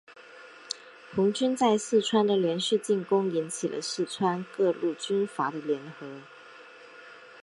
[1.13, 6.21] 红军在四川的连续进攻引起了四川各路军阀的联合。